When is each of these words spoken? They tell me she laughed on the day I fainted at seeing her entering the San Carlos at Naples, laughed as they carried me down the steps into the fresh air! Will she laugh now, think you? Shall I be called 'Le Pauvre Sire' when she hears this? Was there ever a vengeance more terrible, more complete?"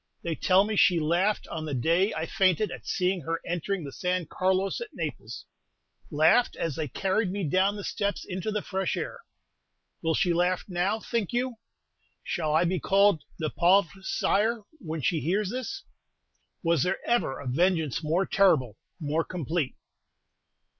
They 0.23 0.33
tell 0.33 0.63
me 0.63 0.75
she 0.75 0.99
laughed 0.99 1.47
on 1.49 1.65
the 1.65 1.75
day 1.75 2.11
I 2.15 2.25
fainted 2.25 2.71
at 2.71 2.87
seeing 2.87 3.21
her 3.21 3.39
entering 3.45 3.83
the 3.83 3.91
San 3.91 4.25
Carlos 4.25 4.81
at 4.81 4.87
Naples, 4.95 5.45
laughed 6.09 6.55
as 6.55 6.75
they 6.75 6.87
carried 6.87 7.29
me 7.31 7.43
down 7.47 7.75
the 7.75 7.83
steps 7.83 8.25
into 8.25 8.49
the 8.49 8.63
fresh 8.63 8.97
air! 8.97 9.19
Will 10.01 10.15
she 10.15 10.33
laugh 10.33 10.65
now, 10.67 10.99
think 10.99 11.33
you? 11.33 11.57
Shall 12.23 12.51
I 12.55 12.63
be 12.63 12.79
called 12.79 13.21
'Le 13.39 13.51
Pauvre 13.51 14.01
Sire' 14.01 14.63
when 14.79 15.01
she 15.03 15.19
hears 15.19 15.51
this? 15.51 15.83
Was 16.63 16.81
there 16.81 16.97
ever 17.05 17.39
a 17.39 17.45
vengeance 17.45 18.03
more 18.03 18.25
terrible, 18.25 18.79
more 18.99 19.23
complete?" 19.23 19.75